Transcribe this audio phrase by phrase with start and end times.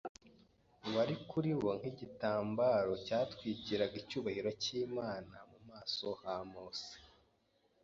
[0.95, 6.93] wari kuri bo nk’igitambaro cyatwikiraga icyubahiro cy’Imana mu maso ha Mose.